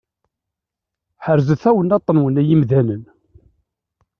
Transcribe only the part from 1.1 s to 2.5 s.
Ḥerzet tawennaṭ-nwen ay